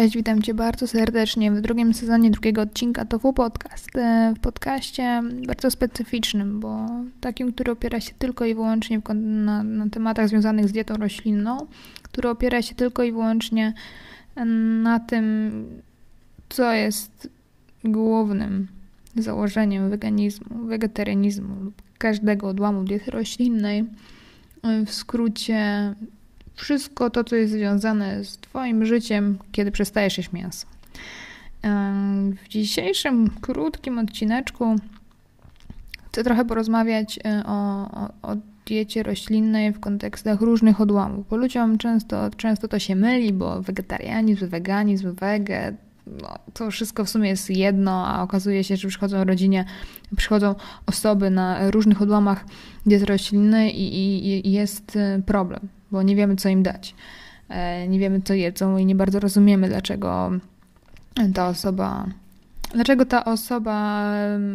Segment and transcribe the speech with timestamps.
[0.00, 3.96] Cześć, witam Cię bardzo serdecznie w drugim sezonie drugiego odcinka TOFU Podcast.
[3.96, 6.86] E, w podcaście bardzo specyficznym, bo
[7.20, 11.66] takim, który opiera się tylko i wyłącznie na, na tematach związanych z dietą roślinną,
[12.02, 13.74] który opiera się tylko i wyłącznie
[14.82, 15.52] na tym,
[16.48, 17.28] co jest
[17.84, 18.68] głównym
[19.16, 23.84] założeniem weganizmu, wegetarianizmu lub każdego odłamu diety roślinnej.
[24.86, 25.94] W skrócie
[26.54, 30.66] wszystko to, co jest związane z Twoim życiem, kiedy przestajesz jeść mięso.
[32.44, 34.76] W dzisiejszym krótkim odcineczku
[36.08, 38.36] chcę trochę porozmawiać e, o, o, o
[38.66, 44.48] diecie roślinnej w kontekstach różnych odłamów, bo ludziom często, często to się myli, bo wegetarianizm,
[44.48, 45.74] weganizm, wege,
[46.06, 49.64] no, to wszystko w sumie jest jedno, a okazuje się, że przychodzą rodzinie,
[50.16, 50.54] przychodzą
[50.86, 52.44] osoby na różnych odłamach
[52.86, 56.94] diety roślinnej i, i, i jest e, problem bo nie wiemy, co im dać.
[57.48, 60.30] E, nie wiemy, co jedzą i nie bardzo rozumiemy, dlaczego
[61.34, 62.06] ta osoba.
[62.74, 64.04] Dlaczego ta osoba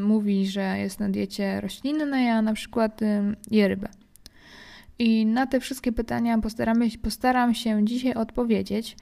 [0.00, 3.00] mówi, że jest na diecie roślinnej, a na przykład
[3.50, 3.88] je rybę?
[4.98, 8.96] I na te wszystkie pytania postaramy, postaram się dzisiaj odpowiedzieć,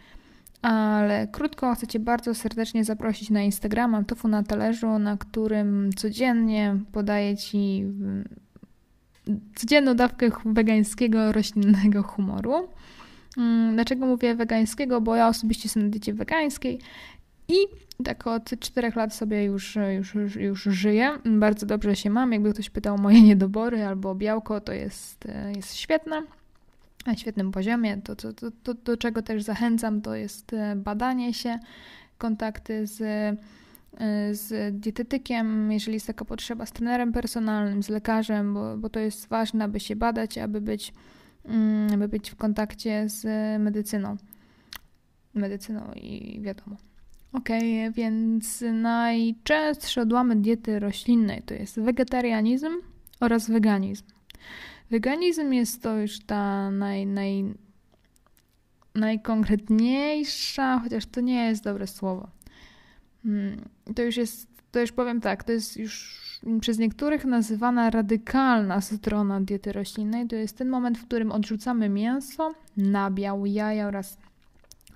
[0.62, 6.76] ale krótko chcę Cię bardzo serdecznie zaprosić na Instagrama Tofu na talerzu, na którym codziennie
[6.92, 7.84] podaję Ci
[9.56, 12.68] codzienną dawkę wegańskiego, roślinnego humoru.
[13.38, 15.00] Mm, dlaczego mówię wegańskiego?
[15.00, 16.78] Bo ja osobiście jestem na diecie wegańskiej
[17.48, 17.56] i
[18.04, 21.18] tak od 4 lat sobie już, już, już, już żyję.
[21.24, 22.32] Bardzo dobrze się mam.
[22.32, 26.22] Jakby ktoś pytał o moje niedobory albo białko, to jest, jest świetne.
[27.06, 27.96] Na świetnym poziomie.
[28.04, 31.58] To, to, to, to, do czego też zachęcam, to jest badanie się,
[32.18, 33.00] kontakty z
[34.32, 39.28] z dietetykiem, jeżeli jest taka potrzeba, z trenerem personalnym, z lekarzem, bo, bo to jest
[39.28, 40.92] ważne, aby się badać, aby być,
[41.44, 43.24] mm, aby być w kontakcie z
[43.62, 44.16] medycyną.
[45.34, 46.76] Medycyną i wiadomo.
[47.32, 47.48] Ok,
[47.92, 52.70] więc najczęstsze odłamy diety roślinnej to jest wegetarianizm
[53.20, 54.04] oraz weganizm.
[54.90, 57.54] Weganizm jest to już ta naj, naj,
[58.94, 62.37] najkonkretniejsza, chociaż to nie jest dobre słowo
[63.94, 66.18] to już jest, to już powiem tak, to jest już
[66.60, 70.26] przez niektórych nazywana radykalna strona diety roślinnej.
[70.26, 74.18] To jest ten moment, w którym odrzucamy mięso, nabiał, jaja oraz,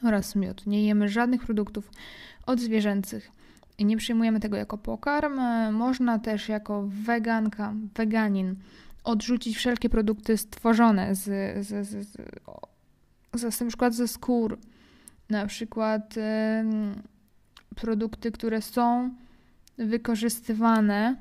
[0.03, 0.67] oraz miód.
[0.67, 1.91] Nie jemy żadnych produktów
[2.47, 3.31] odzwierzęcych
[3.79, 5.41] i nie przyjmujemy tego jako pokarm.
[5.73, 8.57] Można też jako weganka, weganin
[9.05, 11.25] odrzucić wszelkie produkty stworzone z,
[11.67, 12.19] z, z, z,
[13.35, 14.59] z, z na przykład ze skór,
[15.31, 16.15] na przykład
[17.77, 19.11] produkty, które są
[19.79, 21.17] wykorzystywane,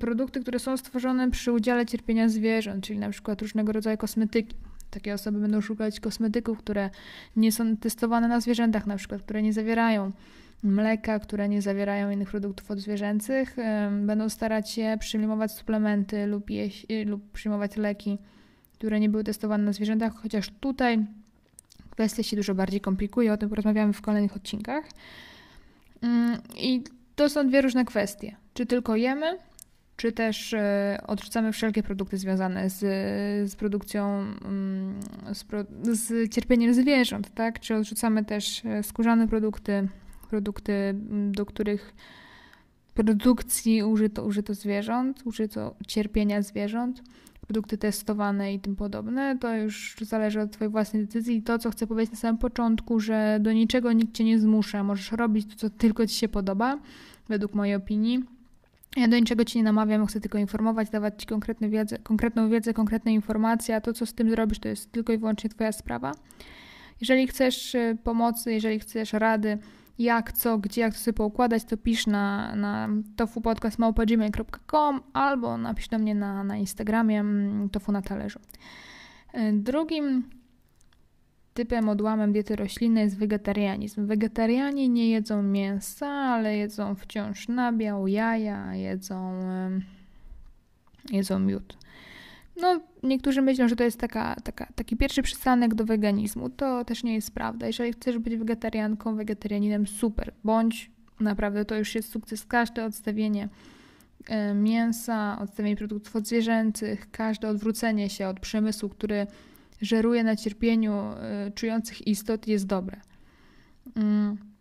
[0.00, 4.56] produkty, które są stworzone przy udziale cierpienia zwierząt, czyli na przykład różnego rodzaju kosmetyki.
[4.90, 6.90] Takie osoby będą szukać kosmetyków, które
[7.36, 10.12] nie są testowane na zwierzętach, na przykład, które nie zawierają
[10.62, 13.56] mleka, które nie zawierają innych produktów odzwierzęcych.
[14.02, 18.18] Będą starać się przyjmować suplementy lub, jeść, lub przyjmować leki,
[18.74, 21.06] które nie były testowane na zwierzętach, chociaż tutaj
[21.92, 24.84] kwestia się dużo bardziej komplikuje, o tym porozmawiamy w kolejnych odcinkach.
[26.02, 26.84] Mm, I
[27.16, 28.36] to są dwie różne kwestie.
[28.54, 29.38] Czy tylko jemy,
[29.96, 32.80] czy też e, odrzucamy wszelkie produkty związane z,
[33.50, 35.00] z produkcją, mm,
[35.32, 37.60] z, z cierpieniem zwierząt, tak?
[37.60, 39.88] Czy odrzucamy też e, skórzane produkty,
[40.30, 41.94] produkty, mm, do których
[42.94, 47.02] produkcji użyto, użyto zwierząt, użyto cierpienia zwierząt
[47.52, 51.42] produkty testowane i tym podobne, to już zależy od Twojej własnej decyzji.
[51.42, 54.84] To, co chcę powiedzieć na samym początku, że do niczego nikt Cię nie zmusza.
[54.84, 56.78] Możesz robić to, co tylko Ci się podoba,
[57.28, 58.24] według mojej opinii.
[58.96, 62.74] Ja do niczego Ci nie namawiam, chcę tylko informować, dawać Ci konkretną wiedzę, konkretną wiedzę,
[62.74, 66.12] konkretne informacje, a to, co z tym zrobisz, to jest tylko i wyłącznie Twoja sprawa.
[67.00, 69.58] Jeżeli chcesz y, pomocy, jeżeli chcesz rady,
[70.02, 75.98] jak, co, gdzie, jak to sobie poukładać, to pisz na, na tofupodcast.gmail.com albo napisz do
[75.98, 78.40] mnie na, na Instagramie mm, tofu na talerzu.
[79.32, 80.24] E, drugim
[81.54, 84.06] typem odłamem diety roślinnej jest wegetarianizm.
[84.06, 89.32] Wegetarianie nie jedzą mięsa, ale jedzą wciąż nabiał, jaja, jedzą,
[91.10, 91.76] jedzą miód.
[92.56, 96.50] No, niektórzy myślą, że to jest taka, taka, taki pierwszy przystanek do weganizmu.
[96.50, 97.66] To też nie jest prawda.
[97.66, 100.32] Jeżeli chcesz być wegetarianką, wegetarianinem, super.
[100.44, 100.90] Bądź
[101.20, 102.46] naprawdę to już jest sukces.
[102.46, 103.48] Każde odstawienie
[104.28, 109.26] e, mięsa, odstawienie produktów odzwierzęcych, każde odwrócenie się od przemysłu, który
[109.80, 113.00] żeruje na cierpieniu e, czujących istot jest dobre.
[113.96, 114.51] Mm.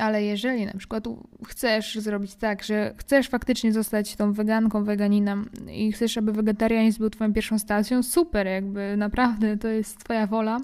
[0.00, 1.04] Ale jeżeli na przykład
[1.46, 7.10] chcesz zrobić tak, że chcesz faktycznie zostać tą weganką, weganinem i chcesz, aby wegetarianizm był
[7.10, 10.60] twoją pierwszą stacją, super, jakby naprawdę to jest twoja wola.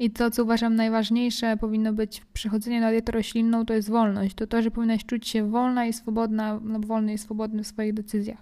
[0.00, 4.34] I to, co uważam najważniejsze, powinno być w przechodzeniu na dietę roślinną, to jest wolność.
[4.34, 7.94] To to, że powinnaś czuć się wolna i swobodna, no wolny i swobodny w swoich
[7.94, 8.38] decyzjach.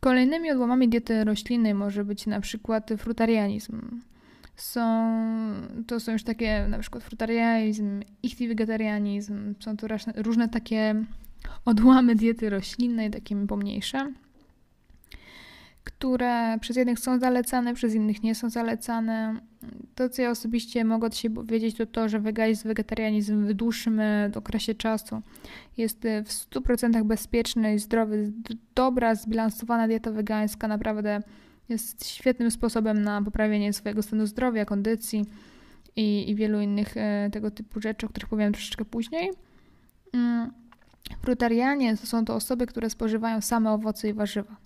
[0.00, 4.00] Kolejnymi odłamami diety roślinnej może być na przykład frutarianizm.
[4.62, 5.14] Są,
[5.86, 9.86] to są już takie na przykład frutarianizm, ichtiwegetarianizm, są to
[10.16, 11.04] różne takie
[11.64, 14.12] odłamy diety roślinnej, takie pomniejsze
[15.84, 19.40] które przez jednych są zalecane, przez innych nie są zalecane.
[19.94, 24.00] To, co ja osobiście mogę od siebie powiedzieć, to to, że weganizm, wegetarianizm w dłuższym
[24.00, 25.22] e, okresie czasu
[25.76, 28.32] jest e, w 100% bezpieczny i zdrowy.
[28.74, 31.22] Dobra, zbilansowana dieta wegańska naprawdę
[31.70, 35.24] jest świetnym sposobem na poprawienie swojego stanu zdrowia, kondycji
[35.96, 39.30] i, i wielu innych e, tego typu rzeczy, o których powiem troszeczkę później.
[40.12, 40.52] Mm.
[41.22, 44.56] Frutarianie to są to osoby, które spożywają same owoce i warzywa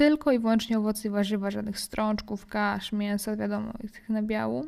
[0.00, 4.66] tylko i wyłącznie owoce i warzywa, żadnych strączków, kasz, mięsa, wiadomo, tych nabiału.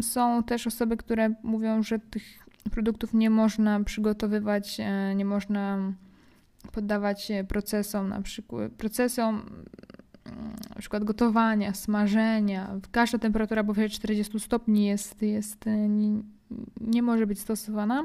[0.00, 2.22] Są też osoby, które mówią, że tych
[2.70, 5.92] produktów nie można przygotowywać, e, nie można
[6.72, 9.34] poddawać procesom, na przykład procesom
[10.24, 12.80] mm, na przykład gotowania, smażenia.
[12.90, 16.22] Każda temperatura powyżej 40 stopni jest, jest e, nie,
[16.80, 18.04] nie może być stosowana.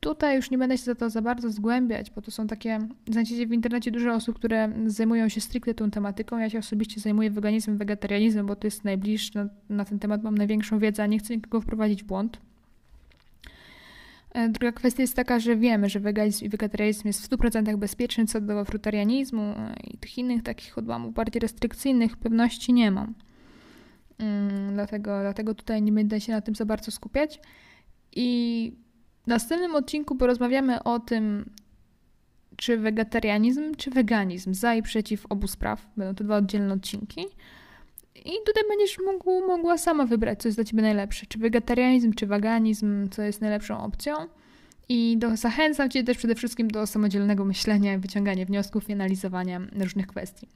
[0.00, 2.78] Tutaj już nie będę się za to za bardzo zgłębiać, bo to są takie,
[3.08, 6.38] znajdziecie w internecie dużo osób, które zajmują się stricte tą tematyką.
[6.38, 10.38] Ja się osobiście zajmuję weganizmem, wegetarianizmem, bo to jest najbliższy, na, na ten temat mam
[10.38, 12.40] największą wiedzę, a nie chcę nikogo wprowadzić w błąd.
[14.34, 18.26] E, druga kwestia jest taka, że wiemy, że weganizm i wegetarianizm jest w 100% bezpieczny
[18.26, 23.14] co do frutarianizmu e, i tych innych takich odłamów bardziej restrykcyjnych pewności nie mam.
[24.18, 27.40] Mm, dlatego, dlatego tutaj nie będę się na tym za bardzo skupiać.
[28.16, 28.72] I
[29.24, 31.50] w następnym odcinku porozmawiamy o tym,
[32.56, 35.86] czy wegetarianizm, czy weganizm, za i przeciw obu spraw.
[35.96, 37.26] Będą to dwa oddzielne odcinki.
[38.14, 41.26] I tutaj będziesz mógł, mogła sama wybrać, co jest dla Ciebie najlepsze.
[41.26, 44.14] Czy wegetarianizm, czy weganizm, co jest najlepszą opcją.
[44.88, 50.06] I do, zachęcam Cię też przede wszystkim do samodzielnego myślenia, wyciągania wniosków i analizowania różnych
[50.06, 50.48] kwestii.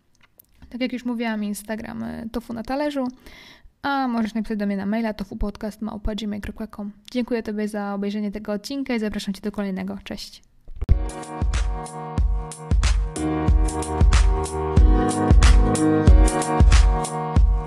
[0.71, 3.09] Tak jak już mówiłam, Instagram e, Tofu na talerzu,
[3.83, 8.99] a możesz napisać do mnie na maila tofupodcast.gmail.com Dziękuję Tobie za obejrzenie tego odcinka i
[8.99, 9.99] zapraszam Cię do kolejnego.
[10.05, 10.48] Cześć!
[13.81, 14.03] Thank
[15.81, 17.58] you.